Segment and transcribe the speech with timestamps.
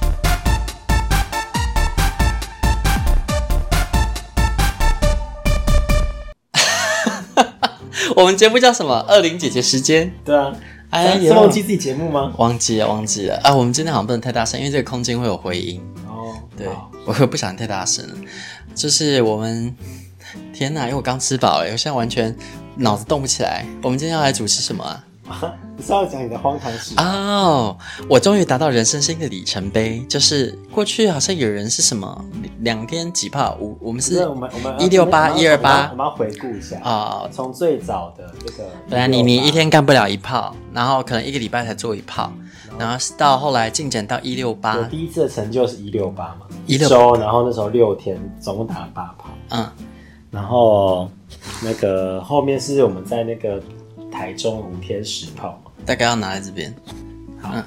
[8.15, 8.99] 我们节目叫什么？
[9.07, 10.11] 二零姐姐时间。
[10.25, 10.53] 对啊，
[10.89, 12.33] 哎，是忘记自己节目吗？
[12.37, 13.55] 忘记了，忘记了啊！
[13.55, 15.81] 我们今天好像不能太大声，因为这个空间会有回音。
[16.07, 16.67] 哦，对，
[17.05, 18.05] 我会不想太大声。
[18.75, 19.75] 就是我们，
[20.53, 20.83] 天哪！
[20.83, 22.35] 因为我刚吃饱，哎，我现在完全
[22.75, 23.65] 脑子动不起来。
[23.81, 25.03] 我们今天要来主持什么啊？
[25.77, 32.23] 你是要讲你的荒唐事哦！Oh, 我终于达到人生新的里程碑，就是过去好像有人是什么
[32.59, 42.31] 两天几炮，我我们是我们我们一六八一二八，我们要回顾一下啊，从、oh, 最早的这个，本来你你一天干不了一炮，然后可能一个礼拜才做一炮，
[42.77, 49.67] 然后到后来进展到一六八，我第一次的成就是一六八嘛，一周，然后那时候六天总共打了八炮，嗯，
[50.29, 51.09] 然后
[51.63, 53.61] 那个后面是我们在那个。
[54.11, 56.73] 台中五天十炮，大概要拿在这边。
[57.41, 57.63] 好，嗯、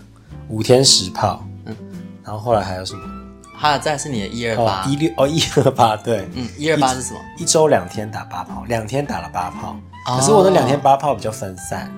[0.49, 1.75] 五天十炮，嗯，
[2.23, 3.03] 然后后来还有什么？
[3.57, 4.85] 还有再是你的一二八。
[4.85, 7.21] 一六哦一二八对，嗯，一二八是什么？
[7.39, 11.91] 一周两天打八炮，两天打了八炮，哦、可是我的两天八炮比较分散。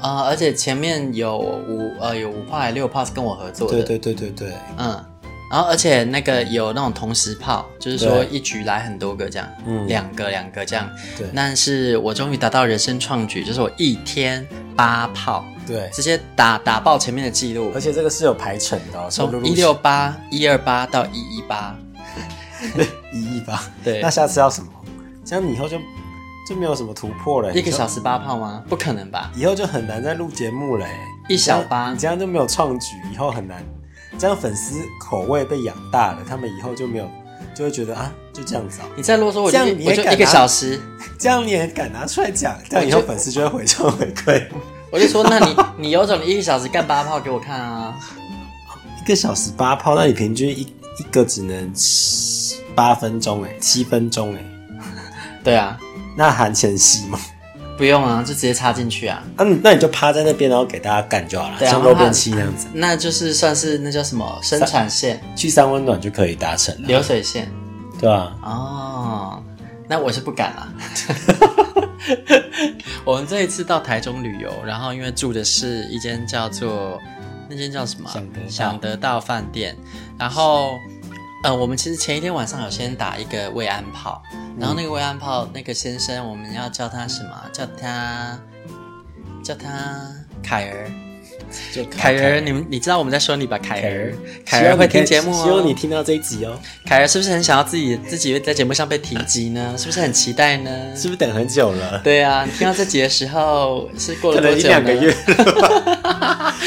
[0.00, 5.04] 啊、呃，而且前面有五呃有五炮还六炮是跟我合作的，对对对对对，嗯。
[5.50, 10.88] 然后，而且那个有那种同时炮，就是说一局来很多个这样，嗯，两个两个这样。
[11.18, 11.26] 对。
[11.34, 14.46] 但是我终于达到人生创举，就是我一天
[14.76, 17.72] 八炮，对，直接打打爆前面的记录。
[17.74, 21.76] 而且这个是有排程的，从一六八、一二八到一一八，
[23.12, 23.60] 一一八。
[23.82, 24.00] 对。
[24.00, 24.70] 那下次要什么？
[25.24, 25.76] 这样你以后就
[26.48, 27.52] 就没有什么突破了。
[27.52, 28.62] 一个小时八炮吗？
[28.68, 29.32] 不可能吧？
[29.34, 30.86] 以后就很难再录节目了。
[31.28, 33.60] 一小八，你这样就没有创举，以后很难。
[34.20, 37.10] 这样粉丝口味被养大了，他们以后就没有，
[37.54, 38.86] 就会觉得啊，就这样子啊。
[38.94, 40.78] 你再啰嗦，我就这样你也一个小时，
[41.18, 42.54] 这样你也敢拿出来讲？
[42.68, 44.46] 这样以后粉丝就会回传回馈。
[44.92, 47.98] 我就说，那你你有种，你一个小时干八炮给我看啊？
[49.02, 50.60] 一个小时八炮，那你平均一
[50.98, 51.72] 一个只能
[52.74, 54.44] 八分钟哎，七分钟哎。
[55.42, 55.80] 对啊，
[56.14, 57.18] 那含前戏吗？
[57.80, 59.22] 不用啊，就直接插进去啊。
[59.38, 62.66] 嗯、啊，那你就趴在那边，然后给大家干就好了，啊、像漏便器那样子。
[62.74, 66.86] 那就是算是那叫什么生产线，去三温暖就可以达成了。
[66.86, 67.50] 流水线，
[67.98, 68.36] 对啊。
[68.42, 69.42] 哦，
[69.88, 70.68] 那我是不敢啊。
[73.02, 77.00] 我们这一次到台中旅游，然后因为住的是一间叫做
[77.48, 78.10] 那间叫什么？
[78.12, 79.74] 想得想得到饭店，
[80.18, 80.74] 然后。
[81.42, 84.22] 呃，我们其实前一天晚上有先打一个慰安炮，
[84.58, 87.30] 然后那个慰安炮那个先生，我们要叫他什么？
[87.50, 88.38] 叫他
[89.42, 90.06] 叫他
[90.42, 90.90] 凯儿，
[91.72, 93.56] 就凯儿，你们你知道我们在说你吧？
[93.56, 94.14] 凯儿，
[94.44, 96.60] 凯儿会听节目哦，希望你听到这一集哦。
[96.84, 99.74] 凯儿是不是很想要自己自己在节目上被提及呢？
[99.78, 100.70] 是不是很期待呢？
[100.94, 101.98] 是不是等很久了？
[102.04, 104.58] 对啊，你听到这集的时候是过了多久？
[104.58, 105.16] 一两个月。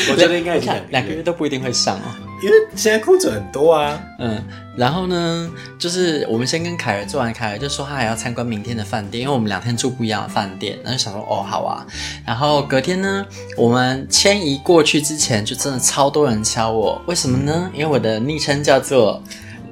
[0.10, 2.10] 我觉得应该两两个月都不一定会上哦。
[2.44, 4.44] 因为现在空准很多啊，嗯，
[4.76, 5.50] 然后呢，
[5.80, 11.88] 就是我们先跟凯儿做完，凯儿就说他还要参观明天的饭店，因为我们两天住不一样的饭店，然后就想说哦好啊，
[12.26, 17.72] 然后隔天呢，我们迁移过去之前，就真的超多人敲我，为什么呢？
[17.74, 19.24] 因为我的昵称叫做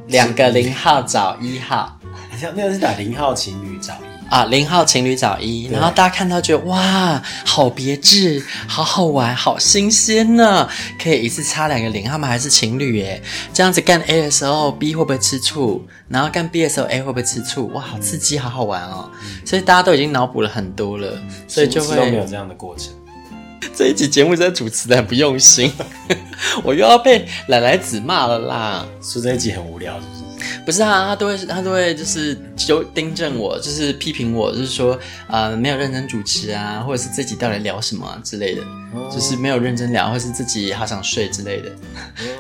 [0.08, 2.00] 两个零号找一号，
[2.30, 4.11] 好像那个是打零号情侣找一。
[4.32, 13.22] 啊，零号情侣找一，然后大家看到觉得哇，好别致，好好玩，好新鲜呢，可以一次插两个零，他们还是情侣耶，
[13.54, 15.86] 这样子干 A 的时候，B 会不会吃醋？
[16.08, 17.68] 然后干 B 的时候，A 会不会吃醋？
[17.74, 19.12] 哇，好刺激，好好玩哦！
[19.46, 22.94] 所以大家都已经脑补了很多了，所以就会都没有这样的过程。
[23.76, 25.70] 这一集节目真的主持的很不用心，
[26.64, 30.21] 我又要被奶奶子骂了啦，说这一集很无聊是不是？
[30.66, 34.98] 不是啊，他都会，他都会就是就订正我，就是批评我，就是说，
[35.28, 38.62] 呃，没有认真主持啊，或者是自己到底聊什么之类的，
[39.12, 41.72] 就是没有认真聊，或是自己好想睡之类的。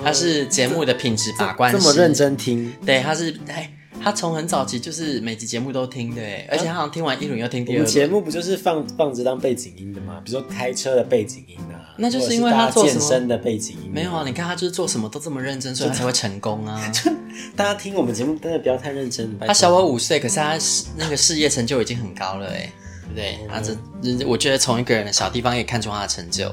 [0.03, 7.88] 他是节目的品质把关，这么认真听，对，他是，哎，他从很早期就是每集节目都听，的，而且他好像听完一轮又听第二轮。
[7.88, 10.21] 节目不就是放放着当背景音的吗？
[10.23, 11.93] 比如说开车的背景音啊。
[11.97, 14.23] 那就是因为他做健身的背景音乐没有啊？
[14.25, 16.81] 你看他就是做什么都这么认真，所以他才会成功啊！
[17.55, 19.38] 大家听我们节目真的不要太认真。
[19.39, 20.57] 他小我五岁，可是他
[20.97, 22.71] 那个事业成就已经很高了哎，
[23.03, 23.39] 对不对？
[23.47, 26.51] 他这我觉得从一个人的小地方也看出他的成就。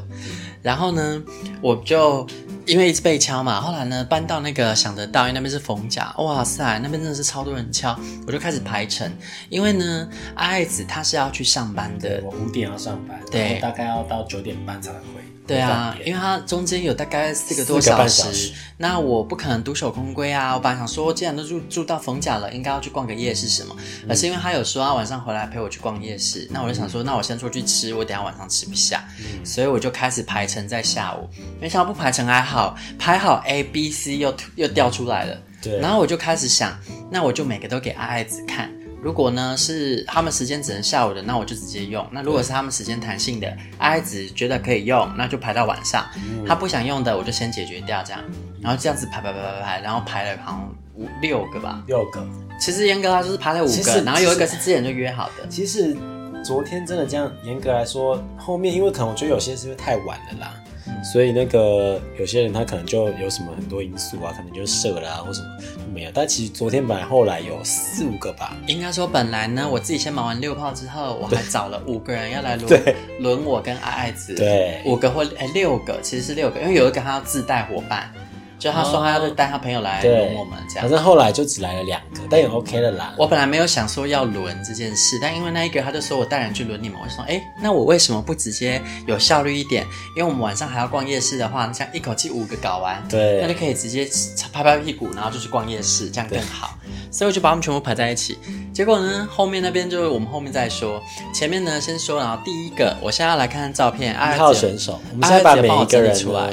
[0.60, 1.22] 然后呢，
[1.62, 2.26] 我就。
[2.68, 9.10] 因为一直被敲嘛，后来呢搬到那个想得到，因为那边是逢甲，哇塞，那边真的是超多人敲，我就开始排程。
[9.48, 15.22] 因为呢，爱子他是要去上班的，我五点要上班，对，大概要到九点半才能回。
[15.48, 20.54] 对啊，因为它中间有大概四个多小时，小时那我不可能独守空闺啊。
[20.54, 23.74] 我本来想说，既然都住住到逢甲了，应该要去逛个夜市什么。
[24.06, 31.26] 而、嗯、是因为他有说他晚上回来陪我去逛夜市，那我就想说，那我先出去吃，我等下晚上吃不下，嗯、所以我就开始排程在下午。
[31.58, 35.36] 没想到不排程还好，排好 A、B、C 又又掉出来了。
[35.62, 36.78] 对，然后我就开始想，
[37.10, 38.70] 那我就每个都给爱爱子看。
[39.00, 42.06] 如果呢是他们时间只能下午的，那我就直接用。
[42.10, 43.46] 那如果是他们时间弹性的，
[43.78, 46.04] 爱爱子觉得可以用，那就排到晚上。
[46.16, 48.20] 嗯、他不想用的，我就先解决掉这样。
[48.60, 51.82] 然后这样子排排排排排，然后排了好像五六个吧。
[51.86, 52.26] 六个。
[52.60, 55.46] 其实严格来说是排了五个，然后有一个是之前就约好的。
[55.48, 55.96] 其实
[56.44, 60.54] 昨天真的这样，严格来说，后面因为可能我觉得有些是因为太晚了啦。
[61.02, 66.10] 所以那个有些人他可能就有什么很多因素啊，可能就射了啊或什么就没有。
[66.12, 68.56] 但其实昨天本来后来有四五个吧。
[68.66, 74.34] 应该说本来呢，我自己先忙完六炮之后，我还找了五个人要来轮 轮我跟爱爱子。
[74.34, 78.12] 对，五个或哎六个，其实是六个，因为有一个他要自带伙伴。
[78.58, 83.14] 就他说他要带他朋友来轮我们这样，反正后来就只来了两个，但也 OK 了啦。
[83.16, 89.86] 我本来没有想说要轮这件事，但因为那一个他就说我带人去轮你们，我就说哎，那我为什么不直接有效率一点？
[90.16, 94.08] 因为我们晚上还要逛夜市的话，像一口气五个搞完，对，那就可以直接
[94.52, 96.76] 拍拍屁股，然后就去逛夜市，这样更好。
[97.10, 98.38] 所以我就把他们全部排在一起。
[98.74, 101.00] 结果呢，后面那边就是我们后面再说，
[101.32, 106.52] 前面呢先说，然后第一个，我现在要来看看照片，一号选手，我们现在把每一个人出来。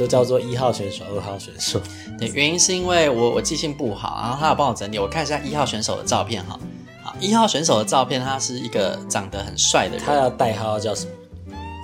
[0.00, 1.78] 都叫做一号选手、二号选手。
[2.18, 4.98] 对，原因是因为我我记性不好，然后他有帮我整理。
[4.98, 6.58] 我看一下一号选手的照片哈。
[7.04, 10.04] 好，一号选手的照片，他是一个长得很帅的人。
[10.04, 11.12] 他要代号叫什么？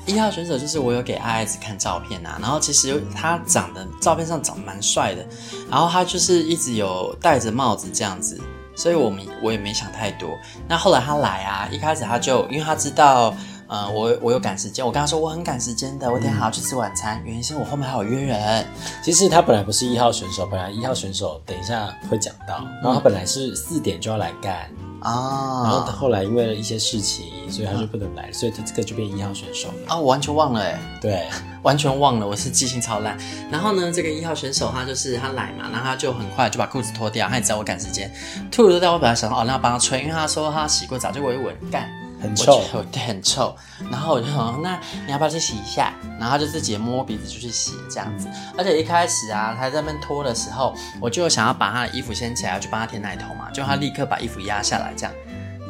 [0.06, 5.26] 一号选手就是我有给爱爱子看照片呐、啊，然后其实他长得照片上长得蛮帅的，
[5.70, 8.40] 然后他就是一直有戴着帽子这样子，
[8.74, 10.30] 所以我们我也没想太多。
[10.66, 13.34] 那后来他来啊，一开始他就因为他知道。
[13.68, 17.18] 呃，我我有赶时间，我跟他说我很赶时间的，我等下还要去吃晚餐。
[17.18, 18.66] 嗯、原因是我后面还有约人。
[19.02, 24.70] 其实他本来不是一号选手，本来一号选手等一下会讲到，然后他本来是四点就要来干
[25.00, 31.26] 啊，哦、然后后来因为了一些事情，所以他就不能来，嗯、所以他这个就变一号选手了啊，我完全忘了哎，对，
[31.62, 33.18] 完全忘了，我是记性超烂。
[33.50, 38.10] 然后呢，这个一号选手他就是他来嘛，然后他就很快就把裤子脱掉，他也知道我赶时间，
[38.50, 41.88] 脱了脱掉，我本来想说哦，那要帮他吹，因为他说他洗过澡，就我一闻干。
[42.26, 43.56] 很臭，对，很臭。
[43.90, 45.93] 然后我就说，那你要不要去洗一下？
[46.19, 48.28] 然后他就自己摸鼻子就去洗这样子。
[48.56, 53.50] 而且一开始啊，他在那边脱的时候，我就想要把他的衣服掀起来，去帮他舔奶头嘛。
[53.50, 55.12] 就他立刻把衣服压下来这样，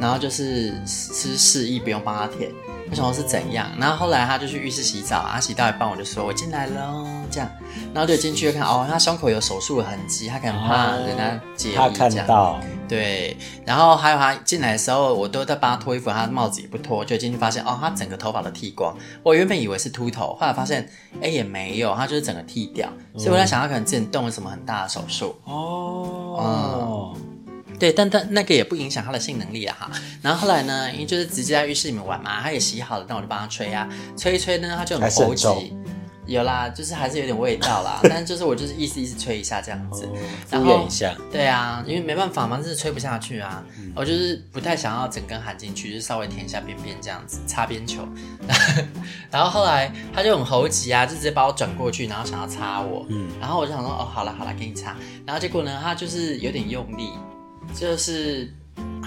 [0.01, 2.51] 然后就是是示意不用帮他舔。
[2.91, 3.69] 我想说是怎样？
[3.79, 7.51] 然后后来他就去浴室洗澡啊，洗到一半我就说我进来喽这样，
[7.93, 11.93] 然后就进去看哦，他胸口有手术的痕迹，他可能怕人家介意这样。
[11.93, 12.61] 他看到。
[12.89, 18.97] 对，然后还有他进来的时候，我都在帮他脱衣服，他的帽子也不脱，就进去发现哦，他整个头发都剃光。
[19.25, 20.89] 我原本以为是秃头，后来发现
[21.21, 22.89] 哎也没有，他就是整个剃掉。
[23.17, 25.35] 所以我在想，他可能之前动了什么很大的手术。
[25.43, 27.36] 哦，嗯，
[27.79, 29.91] 对，但但那个也不影响他的性能力啊哈。
[30.23, 35.47] 然后后来呢，因为就是直接在浴室里面玩嘛，他也洗好了，那我就帮他吹啊，吹一吹呢，他就很猴急。
[36.27, 40.19] 有啦，就是还是有点味道啦， 但就是我就是意思意思吹一下这样子，哦、
[40.51, 48.05] 然后一下，对啊，因为没办法嘛，就是吹不下去啊，嗯、我就是不太想要整根含进去，就稍微舔一下边边这样子擦边球，
[49.31, 57.11] 然后后来他就很猴急啊，就直接把我转过去，然后想要擦我，嗯，然后我就想说哦，好了好了，给你擦，然后结果呢，他就是有点用力，
[57.75, 58.53] 就是。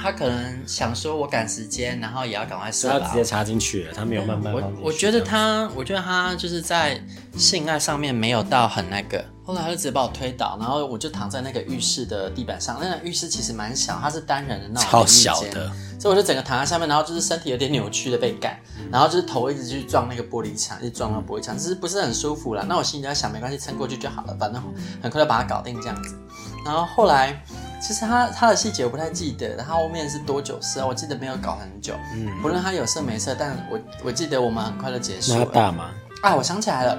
[0.01, 4.53] 他可能想说，我赶时间，然后也要赶快射，他直接插进去了，他没有慢慢。
[4.53, 6.99] 我我觉得他，我觉得他就是在
[7.35, 9.23] 性爱上面没有到很那个。
[9.43, 12.77] 后来他就直接把我推倒，然后我就躺在那个浴室的地板上。
[12.81, 18.57] 那个浴室其实蛮小，它是单人的那种，超小的，所以我就整个躺在下面，然后就是身体有点扭曲的被干，
[18.89, 22.63] 然后就是头一直去撞那个玻璃墙，一直撞到玻璃墙，只是不是很舒服啦。
[22.69, 24.63] 那我心里在想，没关系，撑过去就好了，反正
[25.01, 26.17] 很快就把它搞定这样子。
[26.63, 27.43] 然后后来。
[27.81, 30.85] 其实他他的细节我不太记得，他后面是多久射？
[30.85, 31.93] 我记得没有搞很久。
[32.13, 35.39] 嗯，不论他有射没射，但我我记得我们很快就结束了。
[35.39, 35.89] 那大吗？
[36.21, 36.97] 啊，我想起来了，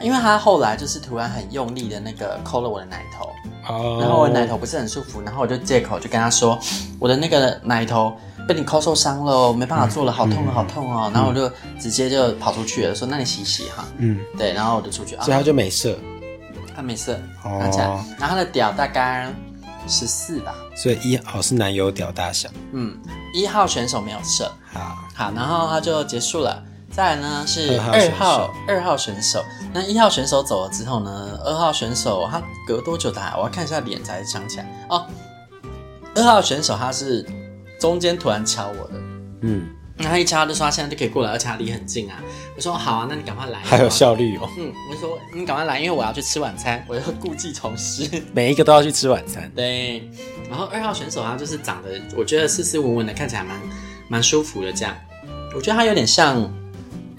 [0.00, 3.28] 因为他后来就是突然很用力的那个抠了我的奶头，
[3.74, 6.58] 哦，然后我的奶头不是很舒服，然后我就借口就跟他说，
[6.98, 11.10] 我的那个奶头被你抠受伤了，我没办法做了，好痛啊，好痛哦。
[11.10, 13.84] 嗯然后我就直接就跑出去了，说那你洗洗哈。
[13.98, 15.98] 嗯，对，然后我就出去啊，所以他就没射，
[16.74, 17.12] 他没事，
[17.44, 17.84] 哦拿起来，
[18.18, 19.30] 然后他的屌大概
[19.88, 22.48] 十四吧，所以一号是男友屌大小。
[22.72, 22.96] 嗯，
[23.32, 26.62] 一号选手没有射，好，好，然后他就结束了。
[26.90, 33.36] 再来呢是二号二号选手，那一号选手走了之后呢，二号选手他隔多久打？
[33.36, 35.06] 我要看一下脸才想起来哦。
[36.14, 37.24] 二号选手他是
[37.78, 38.94] 中间突然敲我的，
[39.42, 42.22] 嗯，然后他一敲就说他现在就可以过来，而且他离很近啊。
[42.56, 48.08] 我说好啊，那你赶快来，还有效率哦，嗯，我就说你赶快来，因为我要去吃晚餐，我要故技重施。
[48.32, 49.50] 每一个都要去吃晚餐。
[49.54, 50.08] 对，
[50.48, 53.60] 然后二号选手他就是长得，我觉得斯斯文文的，看起来蛮
[54.08, 54.72] 蛮舒服的。
[54.72, 54.96] 这样，
[55.54, 56.48] 我觉得他有点像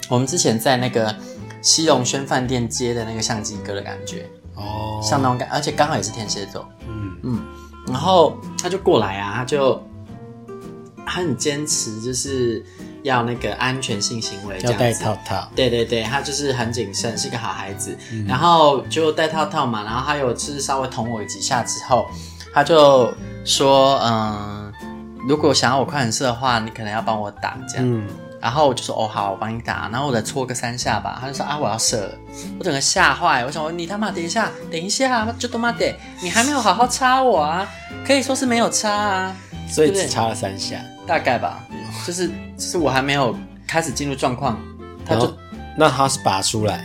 [0.09, 1.13] 我们之前在那个
[1.61, 6.67] 西龙轩饭店接的那个相机哥的感觉，哦，像那种感，而且刚好也是天蝎座。
[6.87, 7.45] 嗯嗯，
[7.87, 9.81] 然后他就过来啊，他就
[11.09, 12.63] 他很坚持，就是
[13.01, 15.49] 要那个安全性行为，要戴套套。
[15.55, 17.97] 对对对，他就是很谨慎，是个好孩子。
[18.11, 22.07] 嗯然后就戴套套嘛，然后他有就是稍微捅我几下之后，
[22.53, 23.11] 他就
[23.43, 24.71] 说，嗯，
[25.27, 27.85] 如果想要我快点射的话，你可能要帮我打这样。
[27.85, 28.07] 嗯，
[28.39, 29.89] 然后我就说，哦好，我帮你打。
[29.91, 31.17] 然后我再搓个三下吧。
[31.19, 32.15] 他就说啊，我要射了。
[32.59, 37.67] 我整个吓坏，我想说你他妈等一下，等一下，就他妈的，你还没有好好插我啊，
[38.05, 39.35] 可以说是没有插啊，
[39.69, 40.77] 所以对只插了三下。
[41.09, 41.65] 大概吧，
[42.05, 43.35] 就是就是我还没有
[43.67, 44.59] 开始进入状况，
[45.03, 45.33] 他就。
[45.75, 46.83] 那他是拔出来，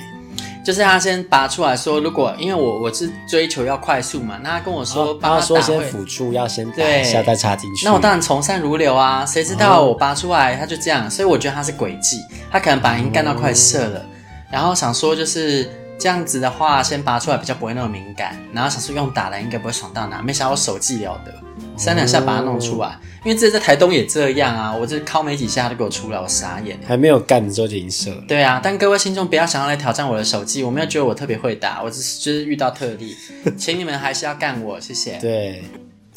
[0.65, 7.03] 就是他先拔出来说，如果因为我我是追求要快速嘛，那他跟我说哦帮他说先辅助，要先打对。
[7.03, 7.85] 一下再插进去。
[7.85, 9.87] 那我当然从善如流啊，谁知道哦。
[9.87, 14.07] 我拔出来他就这样，所以我觉得他是诡计，他可能把音干到快射了，
[14.51, 21.35] 然后想说就是这样子的话，先拔出来比较不会那么敏感，然后想说用打的应该不会爽到哪，没想到我手技了得，
[21.77, 26.79] 三两下把它弄出来，因为这在台东也这样啊，我这敲没几下他就给我出来，我傻眼。
[26.87, 28.23] 还没有干的时候就已经射了。
[28.29, 33.17] 对啊，但各位听众不要想要来挑战我的手技，我没有觉得我特别会打，我只是就是遇到特例，
[33.59, 35.19] 请你们还是要干我，谢谢。
[35.21, 35.63] 对，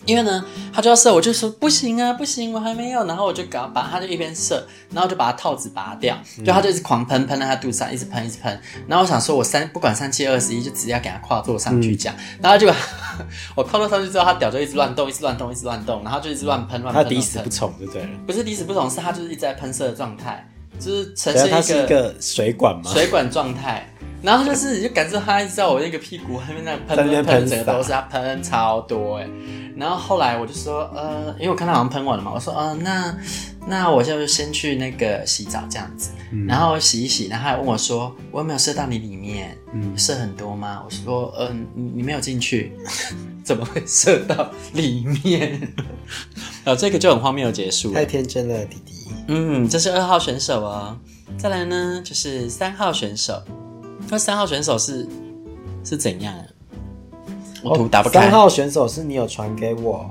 [0.08, 3.06] 因为呢，他就要射，我就说不行啊，不行，我还没有。
[3.06, 8.60] 然后我就搞把他就一边射，然后就把他套子拔掉，就他就一直狂喷，喷在他肚子上，一直喷，一直喷。
[8.88, 12.16] 然后我想说，我三不管三七二十一，就直接要给他跨坐上去讲。
[12.42, 12.68] 然后就
[13.54, 17.04] 我跨坐上去之后，他屌就一直乱动，一直乱动，一直乱动，然后就一直乱喷，乱喷。
[17.04, 18.10] 他抵死不从就对了。
[18.26, 20.48] 不是抵死不从，是他就是一直在喷射的状态，
[20.80, 22.92] 就是呈现一个是一个水管吗？
[22.92, 23.88] 水管状态，
[24.22, 29.28] 然后就是你就感受他一直在我那个屁股后面那喷喷喷，整个都是他喷超多哎。
[29.76, 33.16] 然后后来我就说，呃，因为我看他好像喷完了嘛，我说，呃，那
[33.68, 36.10] 那我就先去那个洗澡这样子，
[36.48, 39.56] 然后洗一洗，然后他还问我说，我有没有射到你里面？
[39.74, 40.82] 嗯射很多吗？
[40.84, 42.72] 我说，嗯、呃，你你没有进去，
[43.48, 45.52] 怎么会射到里面？
[46.66, 48.06] 然 后这个就很荒谬，结束了太。
[48.06, 48.94] 天真了，弟弟。
[49.30, 50.98] 嗯，这是二号选手哦。
[51.38, 53.42] 再来呢，就是三号选手。
[54.10, 55.08] 那三号选手是
[55.82, 56.44] 是怎样啊？
[57.64, 58.20] 我图打不开。
[58.20, 60.06] 三号选手是你有传给我，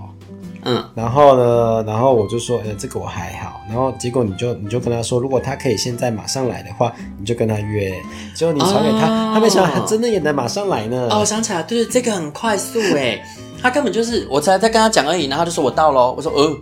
[0.66, 3.60] 嗯，然后呢，然后我就说，呃，这个我还好。
[3.68, 7.94] 然后结果你就你就跟他说，如果他可以现在马上来的话，你就跟他约。
[8.34, 11.08] 结果你传给他，哦他没想到他真的也能马上来呢。
[11.10, 13.22] 哦，我想起来，对对，这个很快速哎，
[13.62, 16.12] 他根本就是我才在跟他讲而已，然后就说我到喽。
[16.16, 16.56] 我说，呃，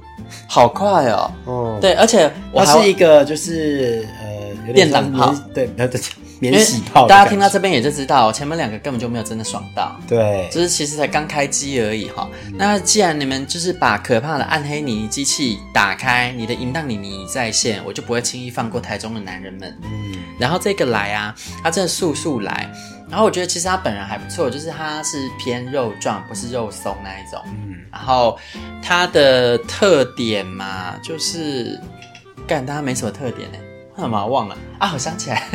[0.46, 1.30] 好快哦。
[1.46, 5.66] 哦，对，而且我是一个就是呃，有点像电档炮对，
[6.40, 7.30] 免洗泡大家。
[7.30, 9.96] 听到这边也就知道，前面两个根本就没有真的爽到。
[10.06, 12.28] 对，就是其实才刚开机而已哈。
[12.52, 19.76] 那既然你们就是把可怕的暗黑妮妮机器打开，你的淫荡妮妮在线，我就不会轻易放过台中的男人们。
[19.82, 22.70] 嗯，然后这个来啊，他真的速速来。
[23.08, 27.40] 然后我觉得其实他本人还不错，就是他是偏肉壮，不是肉松那一种。
[27.46, 28.36] 嗯，然后
[28.82, 31.78] 他的特点嘛，就是
[32.46, 33.58] 干，他没什么特点呢。
[33.96, 34.90] 干嘛忘了啊？
[34.92, 35.46] 我想起来，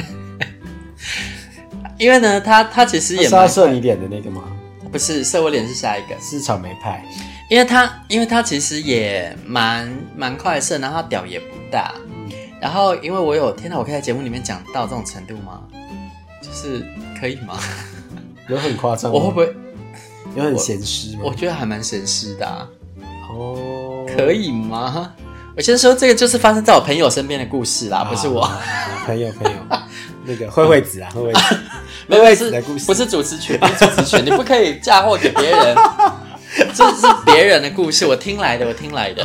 [1.98, 4.44] 因为呢，他他其实也蛮是要射你脸的那个吗？
[4.92, 6.16] 不是射我脸是下一个。
[6.20, 7.04] 是草莓派。
[7.50, 11.94] 因为他，因为他其实也蛮蛮快射，然后他屌也不大，
[12.62, 15.62] 然后因为我有，天哪，我可以在节目里面讲到这种程度吗？
[16.42, 16.86] 就是
[17.20, 17.60] 可以吗？
[18.48, 19.18] 有很夸张吗？
[19.18, 19.56] 我会不会？
[20.36, 21.22] 有很咸湿吗？
[21.24, 22.68] 我觉得还蛮咸湿的、啊，
[23.32, 25.12] 哦，可以吗？
[25.58, 28.42] 我先说这个就是发生在我朋友身边的故事啦，不是我。
[28.42, 28.62] 啊
[29.08, 29.58] 朋友朋友，
[30.30, 31.58] 那个慧慧子啊，慧慧子，
[32.06, 35.76] 没有慧慧是子的故事不是主持权，不是主持权，你不可以嫁祸给别人，
[36.76, 39.24] 这是别人的故事，我听来的，我听来的。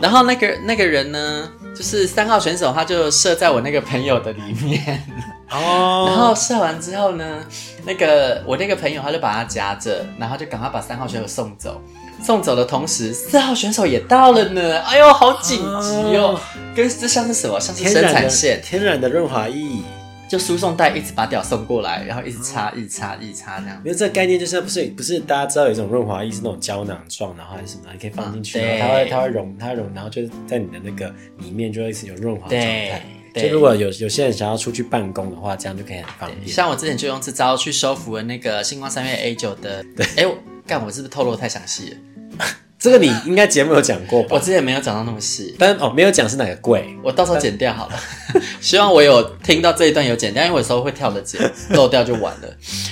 [0.00, 1.46] 然后那个那个人呢，
[1.76, 5.02] 就是三号选手，他就射在我那个朋友的里面，
[5.50, 7.44] 哦， 然后射完之后呢，
[7.84, 11.80] 那个我那个朋友他就把他夹着，然后就赶快把三号选手送走。
[12.24, 14.80] 送走的同时，四号选手也到了呢。
[14.80, 16.40] 哎呦，好紧急哦！
[16.74, 17.60] 跟这像是什么？
[17.60, 19.82] 像是生产线，天然的润滑液。
[20.28, 23.80] 就输送带一直把屌送过来，然后一直擦，一直擦，一直擦这样。
[23.84, 33.02] 因为这个概念就是不是不是大家知道有一种润滑液是那种胶囊状，然后还是什么，你可以放进去，然后它会它会溶，它会溶，然后就是在你的那个里面就会是有润滑状态。
[33.34, 36.48] 就如果有有些人想要出去办公的话，这样就可以很方便。
[36.48, 39.84] 像我之前就用这招去收服了那个星光三月 A 九的。
[39.94, 40.26] 对，哎，
[40.66, 42.46] 干我是不是透露太详细了？
[42.78, 44.28] 这个你应该节目有讲过吧？
[44.32, 47.94] 我之前没有讲到那么细，但哦，没有讲是哪个贵，我到时候剪掉好了。
[48.60, 51.40] 希望我有听到这一段有剪掉，因为我有时候会跳着剪，
[51.70, 52.48] 漏掉就完了。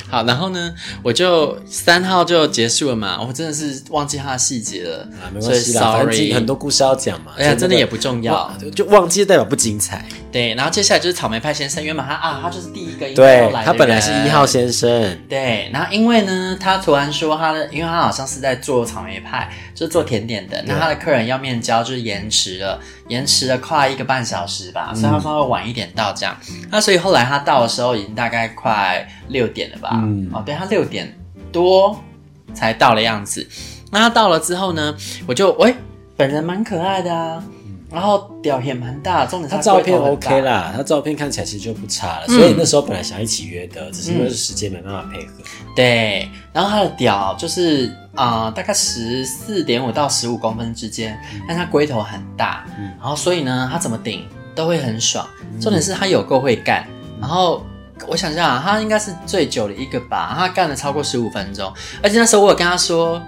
[0.09, 10.05] 好，然后呢，我就三号就结束了嘛，我真的是忘记它的细节了啊，没关系啦，反正很多故事要讲嘛，哎呀，真的也不重要，就忘记代表不精彩。
[10.33, 26.37] 对，然后接下来就是草莓派先生，原本他啊，他就是第一个一号对，他本来是一号先生，对，然后因为呢，他突然说他的，因为他好像是在做草莓派，就是做甜点的，那他的客人要面交就是延迟了，延迟了快一个半小时吧，所以他稍微晚一点到这样，
[26.71, 31.13] 那所以后来他到的时候已经大概快六点了吧，嗯，哦，对，他六点
[31.51, 32.01] 多
[32.55, 33.47] 才到的样子，
[33.91, 35.75] 那他到了之后呢，我就喂，
[36.17, 37.43] 本人蛮可爱的啊。
[37.95, 45.33] 然后屌也蛮大，重点是他照片 OK 啦，他照片看起来其实就不差了，嗯、所以那时候本来想一起约的，只是因为时间没办法配合。
[45.77, 47.87] 对，然后他的屌就是
[48.17, 55.25] 啊、呃，大概十四点五到十五公分之间，嗯、但他龟头很大，嗯、然后所以呢，他怎么顶都会很爽。
[55.61, 57.65] 重点是他有够会干，嗯、然后
[58.09, 61.73] 我想想啊，他应该是最久的一个吧，他干了超过十五分钟，
[62.03, 63.23] 而且那时候我有跟他说。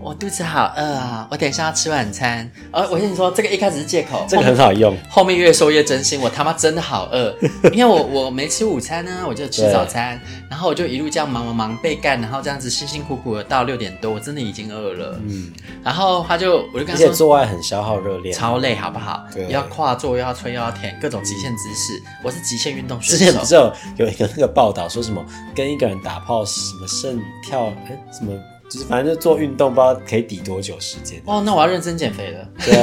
[0.00, 1.28] 我肚子好饿啊！
[1.30, 2.50] 我等一下要吃晚餐。
[2.72, 4.96] 呃，我跟你说，这个一开始是借口， 这个很好用。
[5.08, 7.34] 后面越说越真心，我他妈真的好饿，
[7.72, 10.20] 因为我我没吃午餐呢，我就吃早餐，
[10.50, 15.18] 然后我就一路这样忙忙忙被干，然后这样子辛辛苦苦的到六点多，我真的已经饿了。
[15.26, 15.52] 嗯，
[15.84, 19.24] 然后他就我就跟他说，而且做爱很消耗热量，超累，好不好？
[19.32, 21.98] 对，要跨坐，又要吹，又要舔，各种极限姿势。
[21.98, 23.18] 嗯、我是极限运动选手。
[23.18, 25.24] 之前不是有有一个那个报道说什么
[25.54, 28.32] 跟一个人打炮什么肾跳哎什么？
[28.72, 31.20] 就是反正就做运动，不知道可以抵多久时间。
[31.26, 32.48] 哦，那我要认真减肥了。
[32.64, 32.74] 对，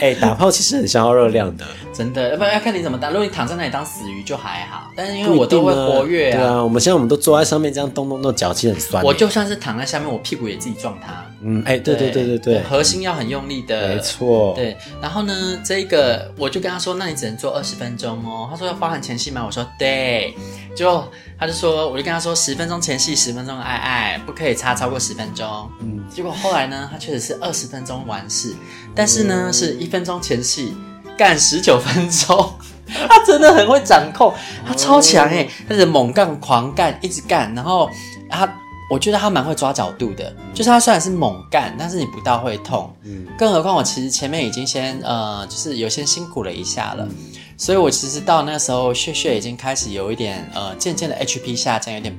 [0.00, 2.30] 哎、欸，打炮其实很消耗热量的，真的。
[2.30, 3.10] 要不然要看你怎么当。
[3.10, 6.38] 如果你躺在那里当死鱼就还好，但是因为我都会活跃啊。
[6.38, 9.04] 对啊，我们现在我们都坐在上面这样动动动，脚其实很酸。
[9.04, 11.24] 我就算是躺在下面，我屁股也自己撞它。
[11.42, 13.88] 嗯，哎、欸，对对对对对，核心要很用力的。
[13.88, 14.54] 没错。
[14.54, 18.48] 对，然后呢，这个我就跟他说，那你只能做二十分钟哦。
[18.50, 19.42] 他说要包含前戏吗？
[19.44, 20.34] 我说对。
[20.74, 21.06] 就
[21.38, 25.70] 他就说，我就跟他说，十分钟前戏，十分钟爱爱，不可以差超过十分钟。
[25.80, 28.54] 嗯，结果后来呢，他确实是二十分钟完事，
[28.94, 30.74] 但是呢，嗯、是一分钟前戏
[31.16, 32.52] 干十九分钟。
[33.08, 34.34] 他真的很会掌控，
[34.66, 37.88] 他超强哎，他是猛干狂干，一直干，然后
[38.28, 38.50] 他。
[38.90, 42.94] 我觉得他蛮会抓角度的，就是他虽然是猛干，但是你不到会痛。
[43.04, 47.16] 嗯，更何况我其实前面已经先呃，就是有些辛苦了一下了，嗯、
[47.56, 52.14] 所以我其实到那时候血血已经开始有一点呃，渐渐的 HP 下降，有点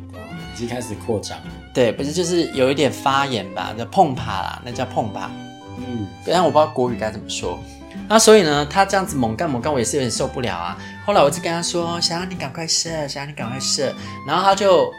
[0.56, 1.38] 已经开始扩张。
[1.76, 5.30] 对，不是就是有一点发炎吧，叫碰爬啦，那叫碰爬。
[5.78, 7.60] 嗯，但我不知道国语该怎么说。
[8.08, 10.78] 那所以呢，他这样子猛干猛干，我也是有点受不了啊。
[11.06, 13.94] 后来我就跟他说：“想要你赶快射，想要你赶快射。”
[14.28, 14.92] 然后他就。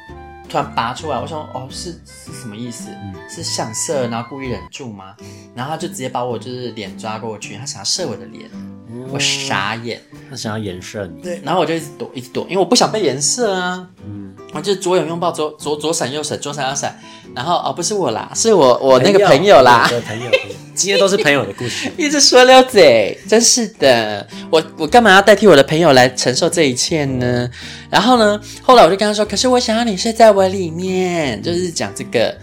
[0.47, 2.90] 突然拔出来，我说：“哦，是是什么意思？
[2.90, 5.17] 嗯、是想射，然后故意忍住吗？”
[5.57, 11.23] 然后他就直接把我就是脸抓过去，他想要射我的脸，嗯、我傻眼，他想要颜射你。
[11.23, 13.88] 对，然后我就一直躲，一直躲，因为我不想被颜射啊。
[14.07, 16.99] 嗯，我就左拥右抱，左左左闪右闪，左闪右闪。
[17.35, 19.87] 然后哦，不是我啦，是我我那个朋友啦。
[19.88, 20.31] 朋友，朋友，
[20.75, 24.27] 今天都是朋友的故事，一直说溜嘴，真是的。
[24.51, 27.51] 我我干嘛要代替我的朋友来承受这一切呢？
[27.90, 32.35] 然后呢，后来我就跟他说，可是我想要你睡在我里面，就是讲这个。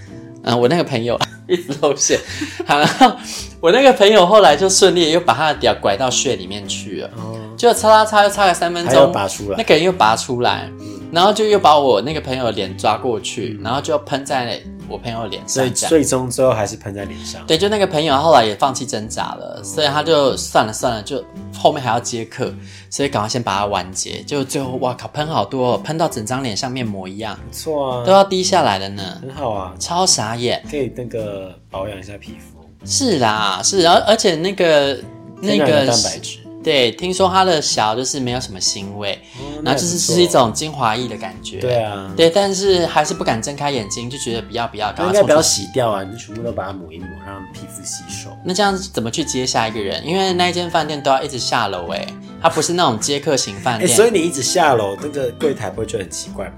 [0.43, 1.15] 嗯，我那个朋友
[1.47, 2.19] 一直露馅，
[2.65, 3.12] 好，然后
[3.60, 17.45] 我那个朋友后来就顺利又把他的屌拐到穴里面去了，哦，就擦擦擦又擦了三分钟，拔出来，那个人又拔出来，嗯，然后就又把我那个朋友的脸抓过去，然后就喷在我朋友脸上，所以最终最后还是喷在脸上。
[17.45, 22.54] 对，就那个朋友后来也放弃挣扎了，所以他就算了算了，就后面还要接客，
[22.89, 24.21] 所以赶快先把它完结。
[24.24, 29.17] 就最后哇靠，喷好多，喷到整张脸像面膜一样，不错啊，都要滴下来了呢。
[29.21, 32.60] 很好啊，超傻眼，可以那个保养一下皮肤。
[32.86, 34.97] 是啦，是，而而且那个
[35.41, 36.39] 那个蛋白质。
[36.63, 41.60] 对，听说它的小就是没有什么腥味，嗯、然后就是是一种精华液的感觉。
[41.60, 48.30] 对啊，对，但是还是不敢睁开眼睛，就觉得不要不要，应该不要洗掉啊，你全部都把它抹一抹，让皮肤吸收。
[48.45, 50.06] 那这样子怎么去接下一个人？
[50.06, 52.06] 因为那一间饭店都要一直下楼，哎，
[52.41, 56.54] 它不是那种接客型饭店，所以你一直下楼，那个柜台不会觉得很奇怪吗？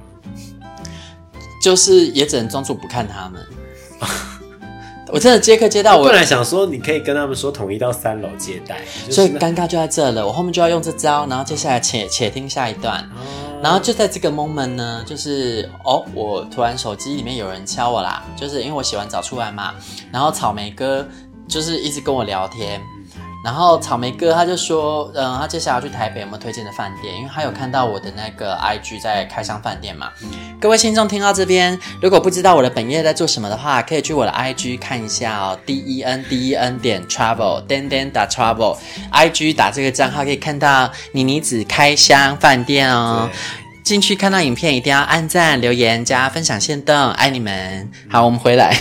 [1.62, 3.42] 就是也只能装作不看他们。
[5.13, 10.26] 我真的接客接到我本来想说你可以跟他们说统一到三楼接待，就是、所以尴尬就在这了。
[10.26, 12.99] 我后面就要用这招，然后接下来且且听下一段。
[13.15, 19.76] 哦、然后就在这个 moment 呢，就是哦，我突然手机里面有人敲我啦，就是因为我洗完澡出来嘛，
[20.12, 21.08] 然后草莓哥
[21.47, 22.82] 就是一直跟我聊天。
[23.43, 27.13] 然后草莓哥他就说，嗯，他接下来要去台北，有没有推荐的饭店？
[27.17, 30.10] 因为他有看到我的那个 IG 在开箱饭店嘛。
[30.62, 43.29] 各位听众听到这边，如果不知道我的本业在做什么的话，可以去我的 IG 看一下哦，D E N D E N 点 Travel，Den Den 打 Travel，IG 打这个账号可以看到妮妮子开箱饭店哦。
[43.84, 47.91] 进去看到影片，一定要按赞、留言、加分享、限动，爱你们！
[48.10, 48.73] 好，我们回来。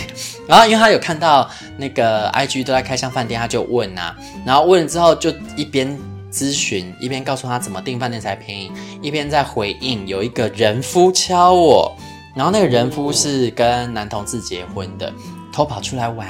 [0.47, 5.97] 然后，因为他有看到那个 IG 都在开箱饭店，他就问啊，然后问了之后就一边
[6.31, 11.95] 咨询，一边告诉他怎么订饭店才便宜，一边在回应有一个人夫敲我，
[12.35, 15.11] 然后那个人夫是跟男同志结婚的，
[15.51, 16.27] 偷跑出来玩，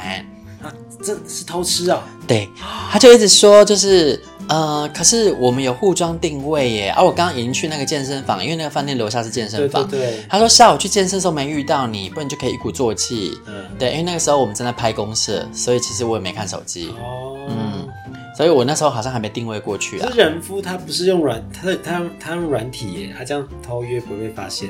[0.62, 0.71] 啊，
[1.04, 2.04] 这是偷吃啊？
[2.28, 2.49] 对，
[2.91, 4.23] 他就一直说就是。
[4.50, 9.88] 呃，可是我们有互装定位耶，而、啊、我刚刚已经去那个健身房，因为那个饭店楼下是健身房。
[9.88, 10.26] 对对对。
[10.30, 13.38] 他说下午去健身的时候没遇到你，不然就可以一鼓作气。
[13.48, 16.90] 嗯，对，因为那个时候我们正在拍公社，所以其实我也没看手机。
[17.02, 17.38] 哦。
[17.50, 17.88] 嗯，
[18.36, 20.10] 所以我那时候好像还没定位过去啊。
[20.12, 24.70] 是人夫他不是用软，他他他用软体耶，他这样偷约不会被发现。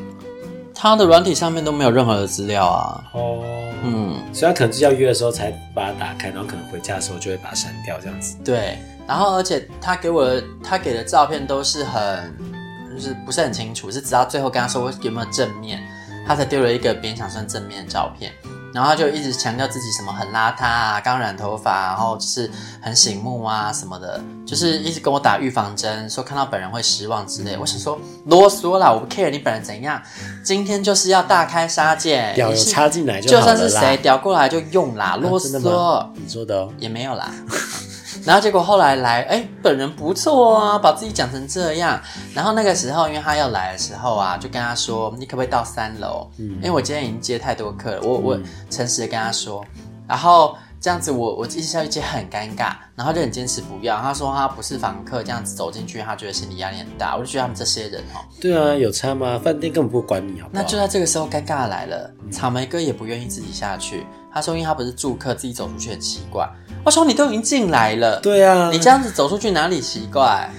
[0.84, 3.02] 他的软体上面都没有任何的资料啊。
[3.14, 3.42] 哦。
[3.86, 8.36] 嗯，所以他可能是要约的时候才把它打开，然后可能回家的时候就会把它删掉这样子。
[8.44, 8.78] 对。
[9.08, 12.36] 然后，而且他给我的，他给的照片都是很，
[12.94, 15.82] 就是不是很清楚，是直到最后跟他说我有没有正面，
[16.28, 18.34] 他才丢了一个勉强算正面的照片。
[18.74, 22.50] 然后他就一直强调自己什么很邋遢啊，刚染头发，然后就是
[22.82, 27.56] 很醒目啊什么的，就是一直跟我打预防针，说看到本人会失望之类。
[27.56, 30.02] 我想说啰嗦啦，我不 care 你本人怎样，
[30.44, 32.34] 今天就是要大开杀戒，
[32.72, 35.70] 插进来就就算是谁屌过来就用啦，啰嗦。
[35.78, 37.32] 啊、你说的哦，也没有啦。
[38.26, 42.00] 然后结果后来来，哎，本人不错啊，把自己讲成这样。
[42.34, 46.30] 然后那个时候，因为他要来的时候啊，就跟他说，你可不可以到三楼？
[46.38, 49.64] 嗯，因为我今天已经接太多客了，我我诚实的跟他说。
[50.08, 54.02] 然后这样子我，我我一下去接很尴尬，然后就很坚持不要。
[54.02, 57.16] 他说他不是房客，这样子走进去，他觉得心理压力很大。
[57.16, 59.40] 我就觉得他们这些人哦，对啊，有差吗？
[59.42, 60.62] 饭店根本不管你好不好？
[60.62, 64.06] 那就在这个时候，尴尬来了，草莓哥也不愿意自己下去。
[64.34, 66.46] 他说，因为他不是住客，自己走出去很奇怪。
[66.84, 70.50] 我说你都已经进来了，对啊，你这样子走出去哪里奇怪？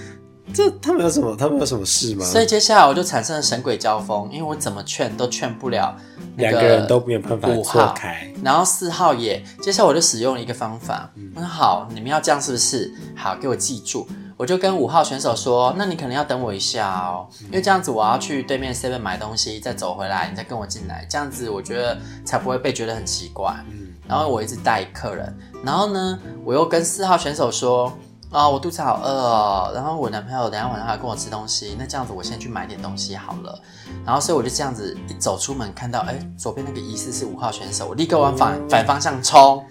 [0.55, 1.35] 这他们有什么？
[1.35, 2.25] 他们有什么事吗？
[2.25, 5.95] 所以接下来我就产生了神鬼交锋，因为我怎么劝都劝不了
[6.37, 8.31] 两个人都没有办法错开。
[8.43, 12.93] 然后四号也，接下来我就使用了一个方法，嗯，我说好，你们要这样是不是？
[13.15, 14.07] 好，给我记住。
[14.37, 23.55] 我就跟五号选手说，那你可能要等我一下哦，因为这样子我要去对面 seven 买东西，再走回来，你再跟我进来，这样子我觉得才不会被觉得很奇怪。
[23.71, 27.97] 嗯，然后我一直带客人，然后呢，我又跟四号选手说，
[28.35, 33.57] 啊、哦，我肚子好饿哦，然后我男朋友等一下晚上还跟我吃东西，那这样子我先去买点东西好了。
[34.05, 39.63] 然后所以我就这样子一走出门，看到哎，左边那个疑似是五号选手，我立刻往反反方向冲。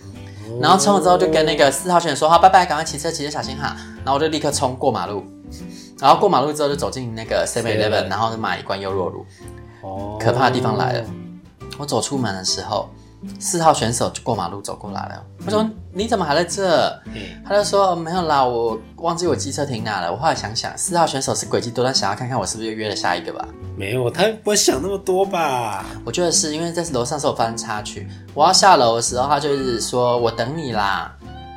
[0.62, 5.22] 然后冲了之后，就跟那个四号选手说：“好，拜拜，赶快骑车，骑车小心哈。”然后我就立刻冲过马路，
[5.98, 9.27] 然后过马路之后就走进那个 Seven Eleven，然后就买一罐优酪乳。
[9.83, 11.05] 哦，可怕的地方来了！
[11.77, 12.88] 我走出门的时候。
[13.39, 16.89] 四号选手就过马路走过来了，我说你怎么还在这？
[17.47, 20.11] 他就说没有啦，我忘记我机车停哪了。
[20.13, 23.47] 我后来想想，四号选手是诡计多端，想要看看我是不是又约了下一个吧？
[23.77, 25.85] 没有，他不会想那么多吧？
[26.05, 31.15] 我觉得是因为在楼上是有发生插曲，我要下楼的时候，他就是说我等你啦。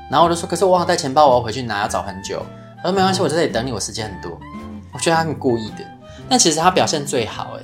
[0.09, 2.41] 然后我就说，可是我忘了带钱包，我要回去拿，要找很久。
[2.77, 4.39] 他说没关系，我在这里等你，我时间很多。
[4.93, 5.85] 我觉得他很故意的，
[6.29, 7.63] 但其实他表现最好哎，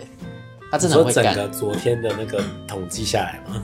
[0.69, 1.33] 他真的会干。
[1.33, 3.63] 整个昨天的那个统计下来吗？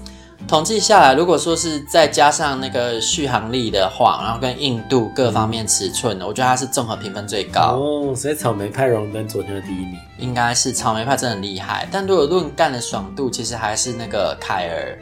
[0.50, 7.78] 统计下来，如果说是再加上那个续航力的话，然后跟硬度各方面尺寸的，我觉得它是综合评分最高。
[7.78, 11.88] 哦，所以草莓派荣登昨天的第一名，应该是草莓派真的很厉害。
[11.92, 14.98] 但如果论干的爽度，其实还是那个凯儿。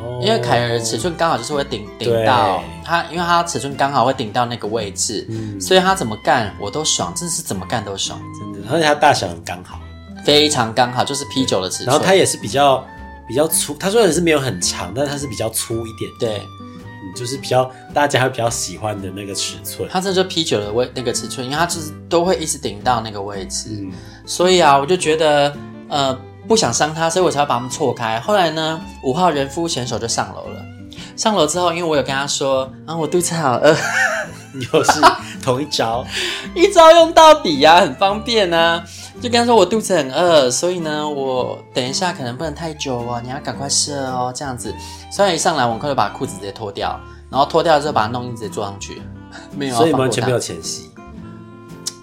[0.00, 0.18] 哦。
[0.22, 8.70] 因为凯儿尺寸刚好就是会顶顶到它，因为它尺寸刚好会顶到那个位置，嗯，所以它怎么干我都爽，真的是怎么干都爽，真的。
[8.72, 9.78] 而且它大小很刚好，
[10.24, 11.88] 非常刚好，就是 P 九的尺寸。
[11.88, 12.82] 然后它也是比较。
[13.32, 16.10] 比较粗，他说的是没有很长，但它是比较粗一点。
[16.20, 19.88] 对，嗯，就是比较大家会比较喜欢的那个尺寸。
[19.90, 23.70] 它这就 P 九的位那个尺寸，因为它就是都会一直顶到那个位置。
[23.70, 23.90] 嗯，
[24.26, 25.50] 所以啊，我就觉得
[25.88, 26.14] 呃
[26.46, 28.20] 不想伤他，所以我才要把他们错开。
[28.20, 30.62] 后来呢，五号人夫选手就上楼了。
[31.16, 33.74] 上楼之后，因为我有跟他说啊，我肚子好饿，
[34.74, 35.00] 又是
[35.42, 36.04] 同一招，
[36.54, 38.84] 一招用到底呀，啊，很方便啊。
[39.20, 44.74] 就跟他说我肚子很饿，所以呢，我等一下可能不能太久哦，你要赶快射哦，这样子。
[45.10, 46.98] 所以一上来，我快就把裤子直接脱掉，
[47.30, 49.02] 然后脱掉之后把它弄硬直接坐上去，
[49.54, 49.76] 没有。
[49.76, 50.90] 所以完全没有前戏，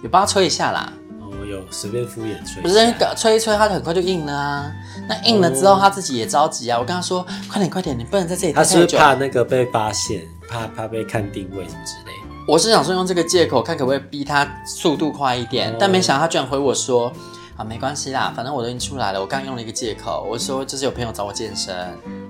[0.03, 0.91] 有帮他吹一下啦。
[1.19, 2.61] 哦，有随便敷衍吹。
[2.61, 2.75] 不是
[3.17, 4.71] 吹一吹，他很快就硬了啊。
[5.07, 6.77] 那硬了之后，他自己也着急啊。
[6.79, 8.75] 我跟他说，快点快点，你不能在这里待太久。
[8.75, 12.11] 他是是怕那个被发现，怕怕被看定位什么之类。
[12.49, 17.13] 我是想说用这个借口看可不可以逼他速度快一点，但没想到他居然回我说
[17.55, 21.75] ：“啊，没关系啦，反正我都已经出来了。”我刚用了一个借口，我说就是有朋友找我健身。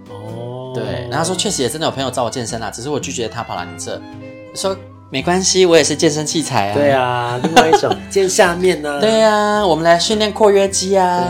[0.10, 3.97] 哦，对，然后他说确实也真的有朋友找我健身啦，只是我拒绝他跑来你这，
[4.53, 4.75] 说
[5.10, 6.73] 没关系，我也是健身器材啊。
[6.73, 8.99] 对啊，另外一种 健下面呢？
[8.99, 11.23] 对啊，我们来训练括约肌啊。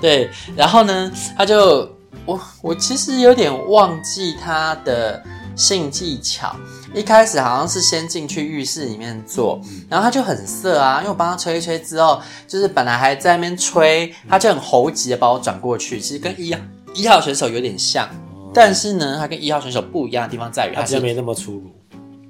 [0.00, 1.88] 对，然后呢，他就
[2.26, 5.22] 我我其实有点忘记他的
[5.56, 6.54] 性技巧。
[6.94, 16.60] 一开始好像是先进去浴室里面做，然后他就很色啊，因为我帮他吹一吹之后，就是本来还在那边吹，他就很猴急的把我转过去，其实跟一号
[16.94, 18.06] 一号选手有点像，
[18.52, 21.70] 但是呢，他跟一号选手不一样的地方在于，他是没那么粗鲁，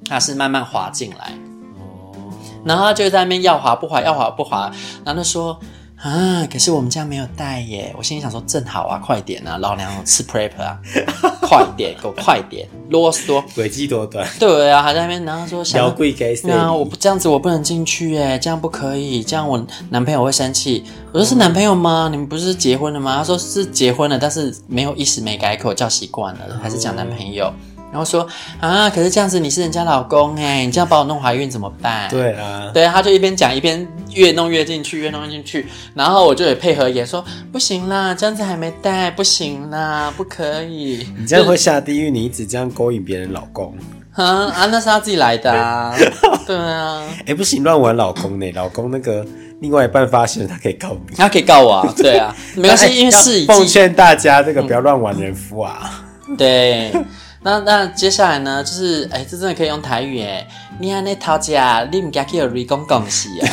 [0.09, 1.33] 他是慢慢滑进来，
[2.65, 4.71] 然后他就在那边要滑不滑，要滑不滑，
[5.05, 5.59] 然后他说。
[6.03, 6.45] 啊！
[6.53, 10.77] 可是我们家没有带耶，我心里想说正好啊，快点啊，老娘吃 prep 啊，
[11.41, 14.29] 快点，给我快点，啰嗦，诡计多端。
[14.39, 16.51] 对啊，还在那边，然后说想要贵给谁？
[16.51, 20.83] 啊，我不这样子，我不能进去耶，这样不可以，这样我男朋友会生气。
[21.13, 22.09] 我说是男朋友吗？
[22.11, 23.19] 你们不是结婚了吗？
[23.19, 27.53] 他说是结婚了，但是没有一时没改口，叫习惯了，还是讲男朋友。
[27.93, 28.27] 然后说
[28.59, 32.09] 啊，可是这样子你是人家老公哎，你这样把我弄怀孕怎么办？
[32.09, 35.67] 对啊，对，他就一边讲一边越弄越进去，越弄越进去。
[35.95, 41.07] 然后我就也配合演说，不行啦，这样子还没带，不行啦，不可以。
[41.19, 43.75] 你这样会下地狱，你一直这样勾引别人老公。
[44.15, 45.95] 啊啊，那是他自己来的啊。
[46.47, 47.03] 对啊。
[47.27, 48.51] 哎，不行，乱玩老公呢？
[48.53, 49.25] 老公那个
[49.61, 51.15] 另外一半发现了，他可以告你。
[51.17, 51.95] 他可以告我啊？
[51.97, 56.05] 对啊，没关系， 因为事已奉劝大家，这个不要乱玩人夫啊。
[56.37, 56.91] 对。
[57.45, 58.63] 那那接下来呢？
[58.63, 60.47] 就是哎，这真的可以用台语哎！
[60.79, 63.49] 你安尼讨价，你唔惊去有雷公恭喜啊？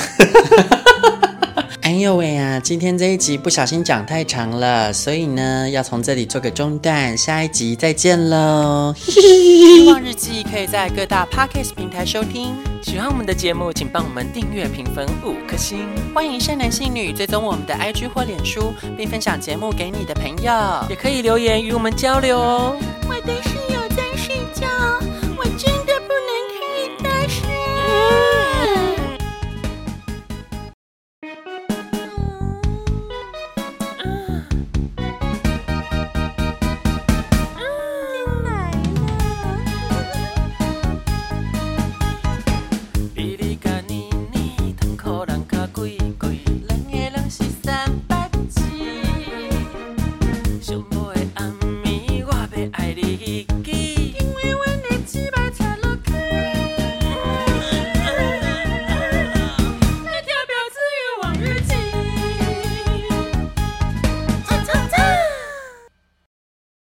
[1.81, 2.59] 哎呦喂啊！
[2.59, 8.93] 今天这一集不小心讲太长了，所以呢，要从这里做个中断，下一集再见喽！
[8.95, 12.55] 希望日记可以在各大 Podcast 平台收听。
[12.83, 15.87] 喜欢我们的节目，请帮我们订阅、评分五颗星。
[16.13, 20.53] 欢迎善男信女追踪我们的 IG 或脸书，并分享节目给你的朋友，
[20.91, 22.77] 也可以留言与我们交流哦。
[23.09, 23.49] 我的室